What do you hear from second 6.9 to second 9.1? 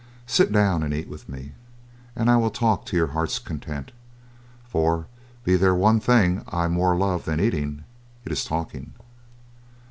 love than eating, it is talking."